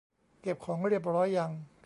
[0.41, 1.51] เก็บของเรียบร้อยยัง